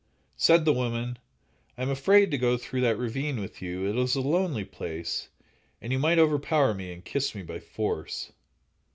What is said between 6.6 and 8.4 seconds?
me and kiss me by force."